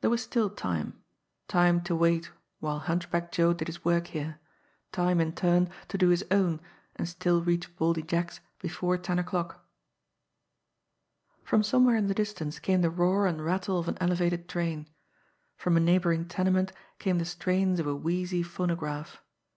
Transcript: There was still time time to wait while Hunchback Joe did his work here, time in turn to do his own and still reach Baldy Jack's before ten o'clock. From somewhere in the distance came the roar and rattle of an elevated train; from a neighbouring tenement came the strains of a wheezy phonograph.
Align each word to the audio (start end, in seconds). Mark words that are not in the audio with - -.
There 0.00 0.10
was 0.10 0.20
still 0.20 0.50
time 0.50 1.04
time 1.46 1.82
to 1.82 1.94
wait 1.94 2.32
while 2.58 2.80
Hunchback 2.80 3.30
Joe 3.30 3.52
did 3.52 3.68
his 3.68 3.84
work 3.84 4.08
here, 4.08 4.40
time 4.90 5.20
in 5.20 5.30
turn 5.32 5.70
to 5.86 5.96
do 5.96 6.08
his 6.08 6.24
own 6.32 6.58
and 6.96 7.08
still 7.08 7.40
reach 7.42 7.76
Baldy 7.76 8.02
Jack's 8.02 8.40
before 8.60 8.98
ten 8.98 9.20
o'clock. 9.20 9.64
From 11.44 11.62
somewhere 11.62 11.94
in 11.94 12.08
the 12.08 12.12
distance 12.14 12.58
came 12.58 12.80
the 12.82 12.90
roar 12.90 13.28
and 13.28 13.44
rattle 13.44 13.78
of 13.78 13.86
an 13.86 13.96
elevated 14.00 14.48
train; 14.48 14.88
from 15.56 15.76
a 15.76 15.78
neighbouring 15.78 16.26
tenement 16.26 16.72
came 16.98 17.18
the 17.18 17.24
strains 17.24 17.78
of 17.78 17.86
a 17.86 17.94
wheezy 17.94 18.42
phonograph. 18.42 19.22